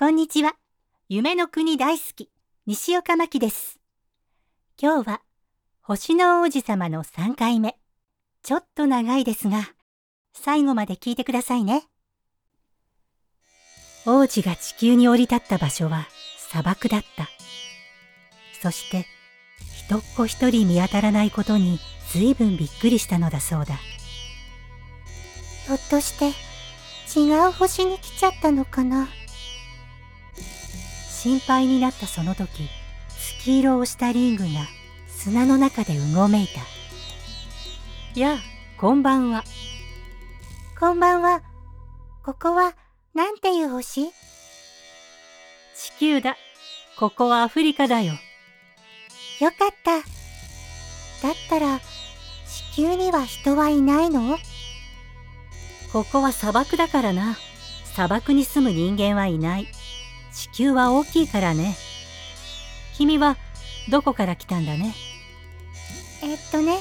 [0.00, 0.54] こんにちは。
[1.10, 2.30] 夢の国大好き、
[2.64, 3.80] 西岡真希です。
[4.80, 5.20] 今日は、
[5.82, 7.76] 星の王子様の3回目。
[8.42, 9.60] ちょっと長いですが、
[10.32, 11.84] 最後まで聞いてくださいね。
[14.06, 16.08] 王子が地球に降り立った場所は
[16.48, 17.28] 砂漠だった。
[18.62, 19.04] そして、
[19.86, 21.78] 人っ子一人見当たらないことに
[22.10, 23.74] 随分びっくりしたのだそうだ。
[25.66, 26.30] ひょっとして
[27.20, 29.06] 違う星に来ちゃったのかな？
[31.22, 32.70] 心配になったその時、
[33.18, 34.48] 月色をしたリングが
[35.06, 36.62] 砂の中でうごめいた。
[38.18, 38.38] やあ、
[38.78, 39.44] こんばんは。
[40.78, 41.42] こんばんは。
[42.24, 42.74] ここは
[43.12, 44.06] なんていう星？
[45.74, 46.38] 地球だ。
[46.98, 48.14] ここはアフリカだよ。
[49.40, 49.96] よかった。
[49.98, 50.04] だっ
[51.50, 51.80] たら
[52.72, 54.38] 地球には人はいないの？
[55.92, 57.36] ここは砂漠だからな。
[57.92, 59.66] 砂漠に住む人間はいない。
[60.32, 61.76] 地球は大きいからね。
[62.96, 63.36] 君は
[63.88, 64.94] どこから来たんだね？
[66.22, 66.78] えっとね、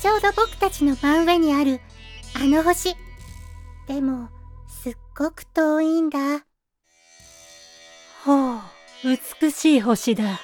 [0.00, 1.80] ちょうど僕たちの真上にある
[2.34, 2.96] あの星。
[3.88, 4.28] でも、
[4.82, 6.18] すっごく遠いんだ。
[8.24, 8.60] ほう、
[9.40, 10.40] 美しい星だ。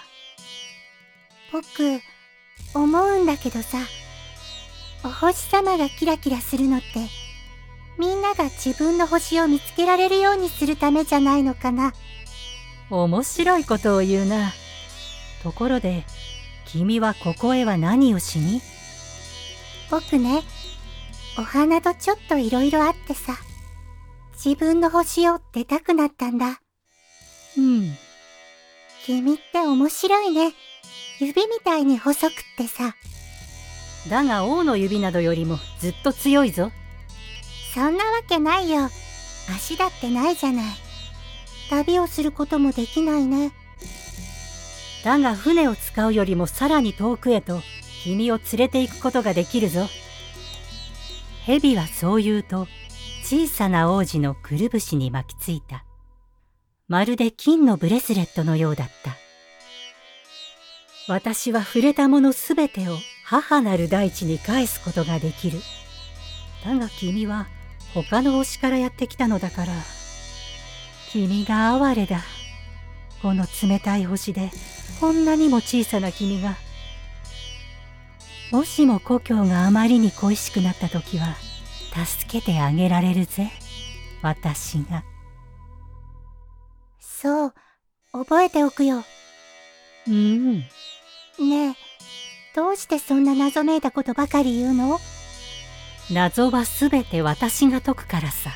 [1.52, 2.00] 僕、
[2.74, 3.78] 思うんだけどさ、
[5.04, 6.86] お星様がキラキラするのって、
[7.98, 11.92] みんなが自分の星を見つけられるようにするためじゃないのかな。
[12.90, 14.52] 面白いことを言うな。
[15.42, 16.04] ところで、
[16.64, 18.60] 君はここへは何をしに？
[19.90, 20.42] 僕ね、
[21.38, 23.36] お花とちょっといろいろあってさ、
[24.32, 26.60] 自分の星を出たくなったんだ。
[27.56, 27.96] うん。
[29.04, 30.52] 君って面白いね。
[31.18, 32.94] 指みたいに細くってさ。
[34.08, 36.70] だが王の指などよりもずっと強いぞ。
[37.78, 38.90] そんなわけないよ。
[39.54, 40.64] 足だってないじゃない。
[41.70, 43.52] 旅をすることもできないね。
[45.04, 47.60] だが船を使うよりもさらに遠くへと
[48.02, 49.86] 君を連れて行くことができるぞ。
[51.46, 52.66] 蛇はそう言うと
[53.22, 55.84] 小さな王子のくるぶしに巻きついた。
[56.88, 59.16] まるで金のブレスレットのようだった。
[61.06, 65.60] 私は触れたものすべてを母なる大地に返すことができる。
[66.64, 67.46] だが君は
[67.94, 69.72] 他の星からやってきたのだから、
[71.10, 72.20] 君が哀れだ。
[73.22, 74.50] この冷たい星で
[75.00, 76.56] こんなにも小さな君が。
[78.52, 81.34] もしも故郷があまりに恋しくなった時は、
[82.06, 83.50] 助けてあげられるぜ。
[84.22, 85.04] 私が。
[87.00, 87.54] そう、
[88.12, 89.04] 覚えておくよ。
[90.06, 90.60] うん。
[90.60, 90.66] ね
[91.38, 91.74] え、
[92.54, 94.98] どうしてそんな謎めいたことばかり言うの？
[96.10, 98.50] 謎はすべて私が解くからさ。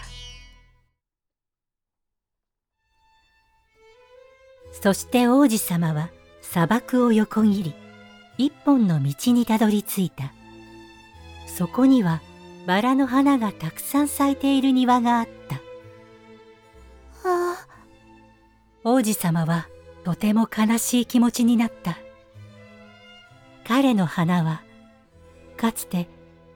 [4.72, 6.10] そして王子様は
[6.40, 7.74] 砂漠を横切り、
[8.38, 10.32] 一本の道にたどり着いた。
[11.46, 12.22] そこには
[12.66, 15.56] バラの花がたくさん咲いている庭があった。
[15.56, 15.60] あ
[17.24, 17.66] あ、
[18.82, 19.68] 王子様は
[20.04, 21.98] とても悲しい気持ちになった。
[23.66, 24.62] 彼の花は、
[25.58, 26.08] かつて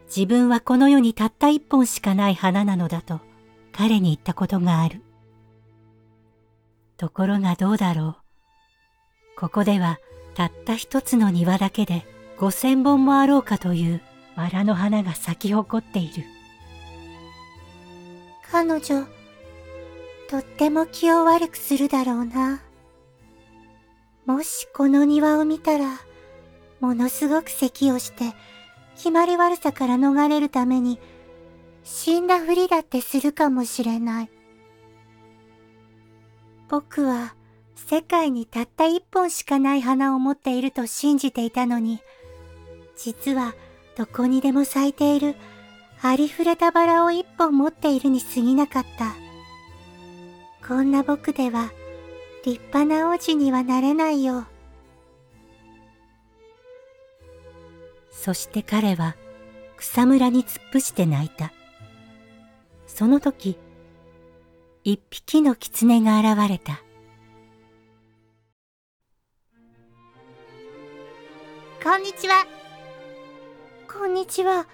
[0.07, 3.21] 自分はこの世にたった一本しかない花なのだと
[3.73, 5.03] 彼に言ったことがある。
[6.97, 8.17] ところがどうだろう。
[9.37, 9.99] ここでは
[10.35, 12.07] たった一つの庭だけで
[12.39, 14.01] 五千本もあろうかという
[14.37, 16.25] バラの花が咲き誇っている。
[18.51, 19.07] 彼女、
[20.29, 22.63] とっても気を悪くするだろうな。
[24.25, 26.01] もしこの庭を見たら、
[26.81, 28.35] ものすごく咳をして、
[28.97, 30.99] 決まり悪さから逃れるために、
[31.85, 34.31] 死んだふりだってするかもしれない。
[36.69, 37.35] 僕は、
[37.77, 42.01] 世界にたった一本しかない花を持っていると信じていたのに、
[42.97, 43.55] 実は
[43.97, 45.37] どこにでも咲いている
[46.03, 49.15] ありふれたバラを一本持っているに過ぎなかった。
[50.67, 51.71] こんな僕では
[52.45, 54.47] 立派な王子にはなれないよ。
[58.27, 59.15] そして彼は
[59.77, 61.53] 草むらに突っ伏して泣いた。
[62.89, 63.57] その時、
[64.83, 66.83] 一匹の狐が現れた。
[71.81, 72.45] こんにちは。
[73.89, 74.57] こんにちは。
[74.57, 74.67] わ、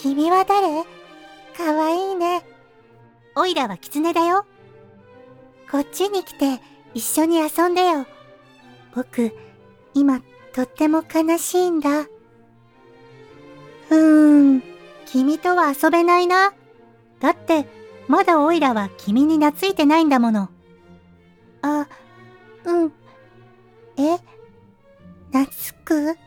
[0.00, 0.82] 君は誰？
[1.56, 2.44] かわいいね。
[3.36, 4.44] おいらは狐だよ。
[5.70, 6.60] こっちに来て
[6.94, 8.08] 一緒に遊んでよ。
[8.92, 9.30] 僕、
[9.94, 10.20] 今
[10.52, 12.08] とっても悲しいんだ。
[13.90, 14.62] うーん、
[15.06, 16.52] 君とは遊べないな。
[17.20, 17.66] だって、
[18.08, 20.50] まだオイラは君に懐いてないんだもの。
[21.62, 21.86] あ、
[22.64, 22.92] うん。
[23.96, 24.18] え
[25.32, 25.46] 懐
[25.84, 26.18] く？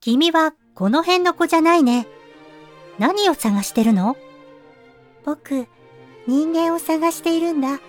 [0.00, 2.06] 君はこの辺の子じゃないね。
[2.98, 4.16] 何を探してるの？
[5.24, 5.66] 僕、
[6.26, 7.80] 人間を探しているんだ。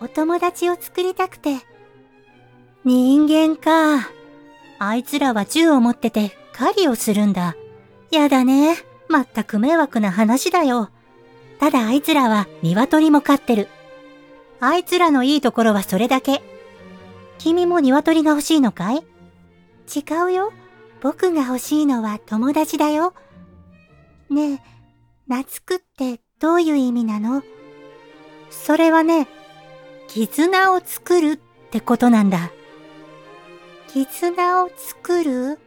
[0.00, 1.58] お友達を作りたくて。
[2.84, 4.08] 人間か。
[4.78, 7.56] あいつらは銃を持ってて狩りをするんだ。
[8.10, 8.76] やだね。
[9.08, 10.90] まったく迷惑な話だよ。
[11.60, 13.68] ただあいつらは鶏も飼ってる。
[14.60, 16.42] あいつらのいいところはそれだけ。
[17.38, 18.96] 君も鶏が欲しいのかい？
[18.96, 19.02] 違
[20.26, 20.52] うよ。
[21.00, 23.12] 僕が欲しいのは友達だよ。
[24.30, 24.60] ねえ、
[25.28, 27.42] 懐くってどういう意味なの？
[28.50, 29.28] それはね、
[30.08, 31.36] 絆を作るっ
[31.70, 32.50] てことなんだ。
[33.88, 35.58] 絆を作る？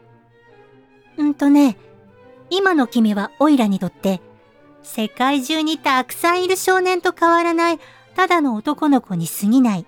[1.18, 1.78] うんとね、
[2.50, 4.22] 今の君はオイラにとって、
[4.84, 7.80] 世界中にたくさんいる少年と変わらない、
[8.16, 9.86] ただの男の子に過ぎない。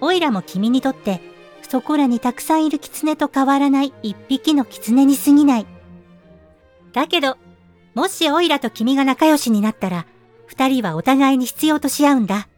[0.00, 1.20] オイラも君にとって、
[1.62, 5.66] そこらにたくさんいる狐と変わらない一匹の狐に過ぎない。
[6.92, 7.38] だけど、
[7.94, 10.06] もしオイラと君が仲良しになったら、
[10.46, 12.48] 二人はお互いに必要とし合うんだ。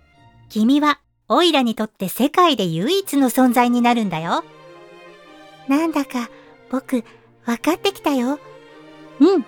[0.49, 0.99] 君は、
[1.29, 4.45] オイラにとって世界で唯一の存在になるんだよ。
[5.69, 6.31] なんだか、
[6.71, 7.05] 僕、
[7.45, 8.39] 分かってきたよ。
[9.21, 9.45] うん。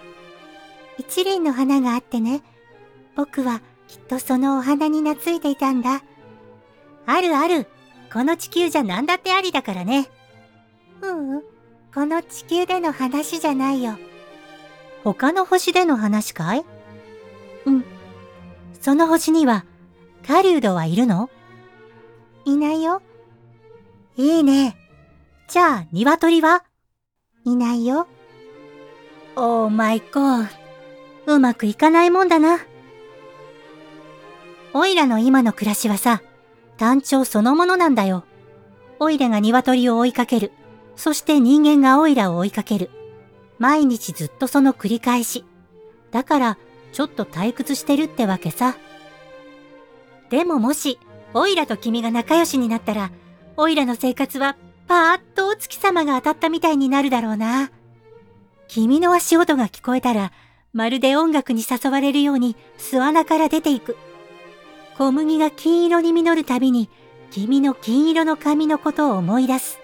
[0.98, 2.42] 一輪の花があってね。
[3.16, 6.02] 僕は、きっとそのお花に懐いていたんだ。
[7.06, 7.66] あるある。
[8.12, 10.08] この地球じゃ何だってありだからね。
[11.02, 11.42] ううん。
[11.94, 13.98] この地球での話じゃないよ。
[15.04, 16.64] 他の星での話かい？
[17.66, 17.84] うん。
[18.80, 19.64] その星には、
[20.26, 21.30] 狩人はいるの？
[22.44, 23.02] いないよ。
[24.16, 24.76] いいね。
[25.48, 26.64] じゃあ、鶏は？
[27.44, 28.06] いないよ。
[29.40, 30.48] オーマイゴー。
[31.26, 32.58] うまくいかないもんだな。
[34.74, 36.22] オイラの今の暮らしはさ、
[36.76, 38.24] 単調そのものなんだよ。
[38.98, 40.50] オイラが鶏を追いかける。
[40.96, 42.90] そして人間がオイラを追いかける。
[43.60, 45.44] 毎日ずっとその繰り返し。
[46.10, 46.58] だから、
[46.92, 48.76] ちょっと退屈してるってわけさ。
[50.30, 50.98] でももし、
[51.32, 53.12] オイラと君が仲良しになったら、
[53.56, 54.56] オイラの生活は
[54.88, 57.70] パーッとお月様が当たったみたいになるだろうな。
[58.68, 60.30] 君の足音が聞こえたら、
[60.72, 63.96] まるで音楽に誘われるように巣穴から出ていく。
[64.98, 66.90] 小麦が金色に実るたびに、
[67.30, 69.80] 君の金色の髪のことを思い出す。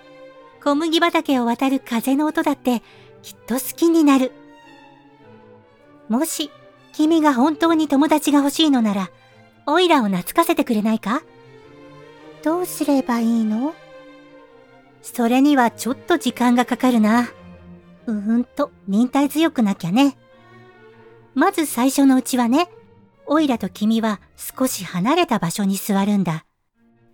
[0.62, 2.82] 小麦畑を渡る風の音だって、
[3.22, 4.32] きっと好きになる。
[6.08, 6.50] もし、
[6.92, 9.10] 君が本当に友達が欲しいのなら、
[9.66, 11.22] オイラを懐かせてくれないか？
[12.42, 13.74] どうすればいいの？
[15.00, 17.28] それにはちょっと時間がかかるな。
[18.06, 20.16] うーんと、忍耐強くなきゃね。
[21.34, 22.70] まず最初のうちはね、
[23.26, 26.44] オイラと君は少し離れた場所に座るんだ。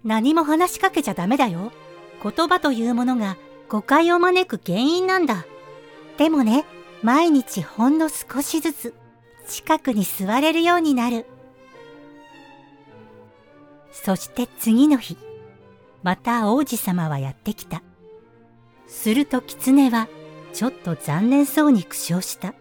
[0.05, 1.73] 何も話しかけちゃダメだよ。
[2.23, 3.37] 言葉というものが
[3.69, 5.47] 誤解を招く原因なんだ。
[6.19, 6.65] でもね、
[7.03, 8.95] 毎日ほんの少しずつ
[9.47, 11.27] 近くに座れるようになる。
[13.93, 15.17] そして次の日、
[16.03, 17.83] また王子様はやってきた。
[18.87, 20.09] すると狐は
[20.53, 22.55] ちょっと残念そうに苦笑した。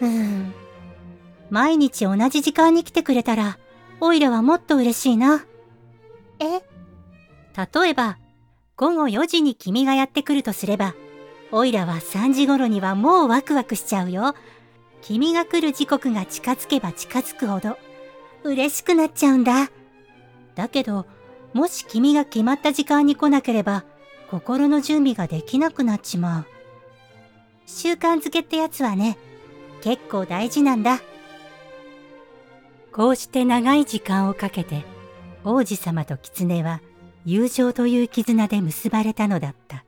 [0.00, 0.52] うーん。
[1.50, 3.58] 毎日同じ時間に来てくれたら、
[4.00, 5.44] オイラはもっと嬉しいな。
[6.38, 6.62] え？
[7.74, 8.18] 例えば、
[8.76, 10.94] 午後4時に君がやってくるとすれば、
[11.52, 14.34] オイラは3時頃にはもうワクワクしちゃうよ。
[15.02, 17.76] 君が来る時刻が近づけば近づくほど、
[18.44, 19.70] 嬉しくなっちゃうんだ。
[20.54, 21.06] だけど、
[21.52, 23.84] もし君が決まった時間に来なければ、
[24.30, 26.46] 心の準備ができなくなっちまう。
[27.66, 29.18] 習慣づけってやつはね、
[29.82, 31.00] 結構大事なんだ。
[32.92, 34.84] こうして長い時間をかけて、
[35.44, 36.80] 王子様と狐は
[37.24, 39.84] 友情という絆で結ばれたのだった。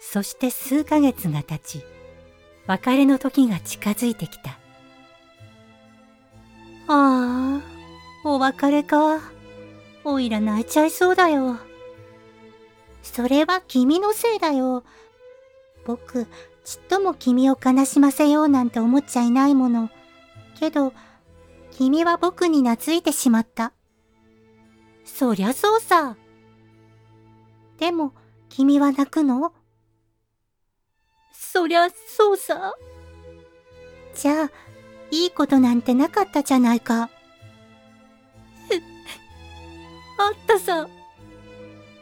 [0.00, 1.84] そして数ヶ月が経ち、
[2.66, 4.52] 別れの時が近づいてきた。
[6.88, 7.60] ああ、
[8.24, 9.20] お別れか。
[10.04, 11.58] おいら泣いちゃいそうだよ。
[13.02, 14.84] それは君のせいだよ。
[15.84, 16.26] 僕、
[16.64, 19.90] ちっとも君を悲しませようなんて思っちゃいないもの。
[20.58, 20.92] けど、
[21.72, 23.72] 君は僕に懐いてしまった。
[25.04, 26.16] そりゃそうさ。
[27.78, 28.12] でも、
[28.48, 29.52] 君は泣くの？
[31.32, 32.74] そりゃそうさ。
[34.14, 34.50] じゃあ、
[35.10, 37.02] いいことなんてなかったじゃないか。
[37.02, 37.10] あっ
[40.46, 40.86] たさ。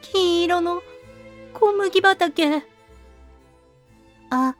[0.01, 0.83] 金色の
[1.53, 2.63] 小麦畑。
[4.29, 4.55] あ、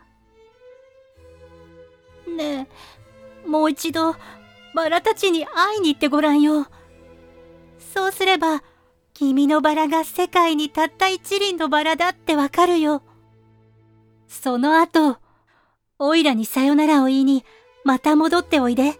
[2.38, 2.67] ね
[3.45, 4.15] え、もう一度、
[4.74, 6.67] バラたちに会いに行ってごらんよ。
[7.93, 8.63] そうすれば、
[9.13, 13.03] 君のバラが世界にたった一輪のバラだってわかるよ。
[14.27, 15.17] その後、
[16.00, 17.45] おいらにさよならを言いに、
[17.83, 19.00] また戻っておいで。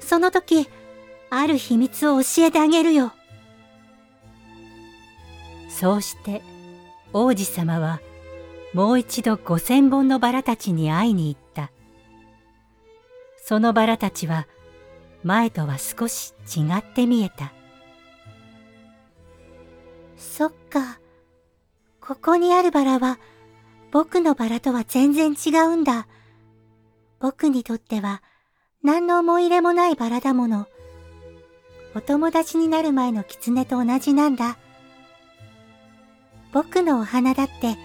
[0.00, 0.68] その時、
[1.30, 3.12] ある秘密を教えてあげるよ。
[5.68, 6.42] そうして、
[7.12, 8.00] 王子様は、
[8.74, 11.70] もう一度五千本のバラたちに会いに行った。
[13.36, 14.46] そのバラたちは、
[15.24, 17.52] 前とは少し違って見えた。
[20.16, 21.00] そっか。
[22.00, 23.18] ここにあるバラは、
[23.90, 26.06] 僕のバラとは全然違うんだ。
[27.20, 28.22] 僕にとっては、
[28.82, 30.66] 何の思い入れもないバラだもの。
[31.94, 34.58] お友達になる前の狐と同じなんだ。
[36.52, 37.76] 僕のお花だって、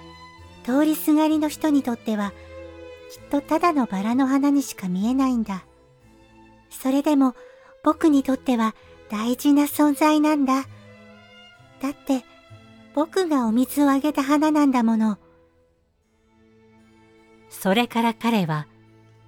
[0.63, 2.32] 通りすがりの人にとっては、
[3.12, 5.65] きっとただのバラの花にしか見えないんだ。
[6.70, 7.36] それでも、
[7.84, 8.75] 僕にとっては
[9.10, 10.63] 大事な存在なんだ。
[11.82, 12.24] だって、
[12.96, 15.17] 僕がお水をあげた花なんだもの。
[17.50, 18.67] それから彼は、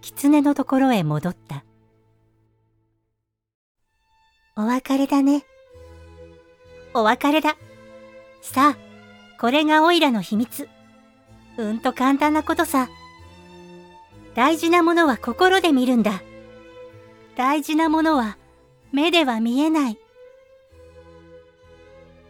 [0.02, 1.66] 狐のところへ戻った。
[4.56, 5.44] お別れだね。
[6.94, 7.58] お別れだ。
[8.42, 8.85] さあ、
[9.46, 10.68] これがオイラの秘密。
[11.58, 12.90] うんと簡単なことさ。
[14.34, 16.24] 大事なものは心で見るんだ。
[17.38, 18.40] 大事なものは
[18.92, 20.00] 目では見えない。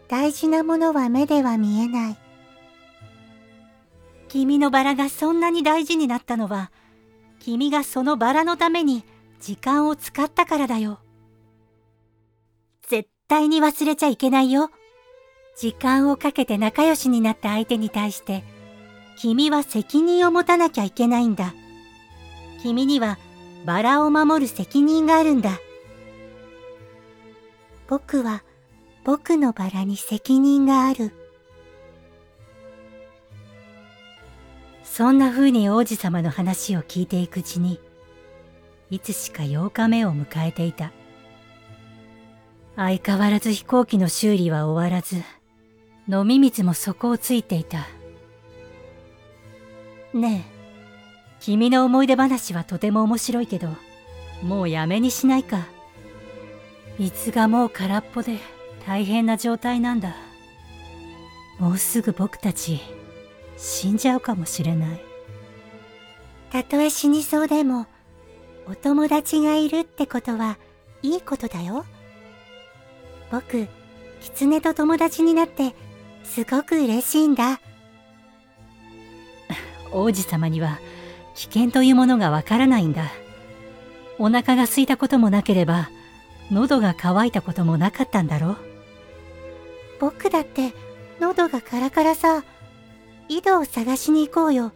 [0.10, 2.18] 大事なものは目では見えない。
[4.28, 6.70] 君のバラがそんなに大事になったのは、
[7.40, 9.06] 君がそのバラのために
[9.40, 11.00] 時間を使ったからだよ。
[12.90, 14.70] 絶対に忘れちゃいけないよ。
[15.56, 18.44] 時間をかけて仲良しになった相手に対して、
[19.18, 21.54] 君は責任を持たなきゃいけないんだ。
[22.62, 23.18] 君には
[23.66, 25.60] バラを守る責任があるんだ。
[27.88, 28.44] 僕は
[29.06, 31.14] 僕のバラに責任がある。
[34.84, 37.80] そんな風に王子様の話を聞いていくうちに、
[38.90, 40.92] いつしか8日目を迎えていた。
[42.76, 45.22] 相変わらず飛行機の修理は終わらず、
[46.08, 47.88] 飲み水も底をついていた。
[50.14, 50.56] ねえ、
[51.40, 53.70] 君の思い出話はとても面白いけど、
[54.44, 55.66] もうやめにしないか。
[57.00, 58.38] 水がもう空っぽで
[58.86, 60.16] 大変な状態なんだ。
[61.60, 62.80] もうすぐ僕たち
[63.58, 65.02] 死んじゃうかもしれない。
[66.52, 67.88] たとえ死にそうでも、
[68.68, 70.58] お友達がいるってことは
[71.02, 71.86] いいことだよ。
[73.32, 73.68] 僕、
[74.22, 75.76] 狐と友達になって
[76.26, 77.62] すごく嬉しいんだ。
[79.92, 80.80] 王子様には
[81.36, 83.12] 危険というものがわからないんだ。
[84.18, 85.90] お腹が空いたこともなければ、
[86.52, 88.56] 喉が渇いたこともなかったんだろ
[90.00, 90.74] 僕だって
[91.20, 92.44] 喉がカラカラさ。
[93.28, 94.72] 井戸を探しに行こうよ。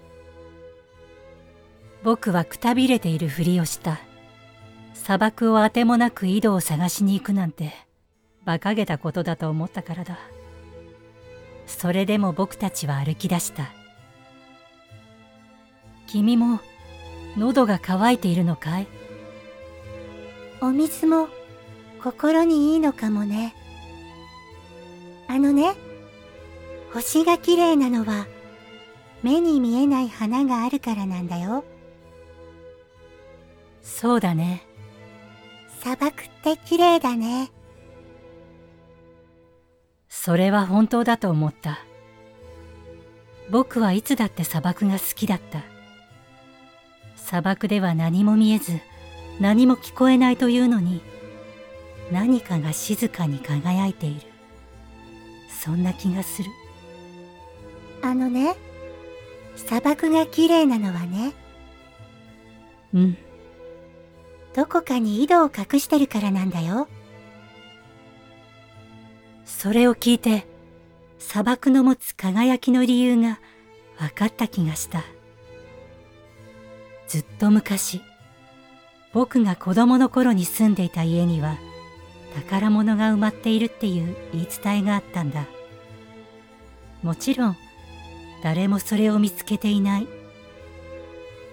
[2.03, 3.99] 僕はくたびれているふりをした。
[4.93, 7.73] 砂漠をあてもなく井戸を探しに行くなんて、
[8.43, 10.17] 馬鹿げたことだと思ったからだ。
[11.69, 13.71] それでも僕たちは歩き出した。
[16.07, 16.59] 君も
[17.37, 18.87] 喉が渇いているのかい？
[20.59, 21.29] お水も
[22.03, 23.55] 心にいいのかもね。
[25.27, 25.75] あのね、
[26.91, 28.27] 星が綺麗なのは
[29.23, 31.63] 目に見えない花があるからなんだよ。
[33.81, 34.63] そうだね。
[35.81, 37.51] 砂漠って綺麗だね。
[40.29, 41.79] それは本当だと思った。
[43.49, 45.63] 僕はいつだって砂漠が好きだった。
[47.15, 48.79] 砂漠では何も見えず
[49.39, 51.01] 何も聞こえないというのに
[52.11, 54.21] 何かが静かに輝いている。
[55.49, 56.51] そんな気がする。
[58.03, 58.55] あのね。
[59.55, 61.33] 砂漠が綺麗なのはね。
[62.93, 63.17] うん。
[64.55, 66.87] どこかに井戸を隠してるからなんだよ。
[69.49, 70.45] それを聞いて、
[71.17, 73.39] 砂漠の持つ輝きの理由が
[73.97, 75.03] 分かった気がした。
[77.07, 78.01] ずっと昔、
[79.11, 81.57] 僕が子供の頃に住んでいた家には
[82.35, 85.47] 宝物が埋まっているっていう言い伝えがあったんだ。
[87.01, 87.57] もちろん、
[88.43, 90.07] 誰もそれを見つけていない。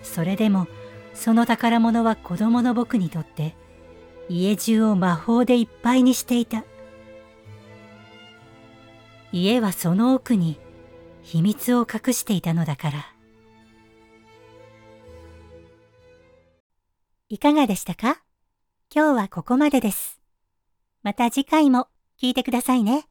[0.03, 0.69] それでも
[1.15, 3.57] その宝物は子供の僕にとって
[4.29, 6.62] 家中を魔法でいっぱいにしていた。
[9.38, 10.59] 家はその奥に
[11.23, 13.12] 秘密を隠していたのだから。
[17.28, 18.23] いかがでしたか？
[18.90, 20.23] 今日はここまでです。
[21.02, 21.88] また次回も
[22.19, 23.07] 聞いてくださいね。